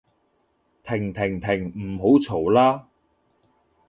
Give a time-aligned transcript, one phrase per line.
[0.81, 2.85] 停停停唔好嘈喇